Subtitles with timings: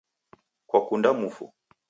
[0.67, 1.43] Kwakunda mufu?